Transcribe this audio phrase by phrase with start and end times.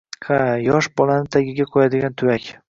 [0.27, 0.37] —Ha,
[0.67, 2.51] yosh bolani tagiga qo‘yadigan tuvak.